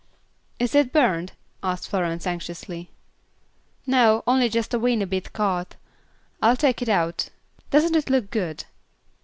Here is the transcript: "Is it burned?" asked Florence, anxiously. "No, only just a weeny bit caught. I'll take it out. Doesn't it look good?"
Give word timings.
"Is 0.57 0.73
it 0.73 0.91
burned?" 0.91 1.33
asked 1.61 1.87
Florence, 1.87 2.25
anxiously. 2.25 2.89
"No, 3.85 4.23
only 4.25 4.49
just 4.49 4.73
a 4.73 4.79
weeny 4.79 5.05
bit 5.05 5.31
caught. 5.31 5.75
I'll 6.41 6.57
take 6.57 6.81
it 6.81 6.89
out. 6.89 7.29
Doesn't 7.69 7.93
it 7.95 8.09
look 8.09 8.31
good?" 8.31 8.63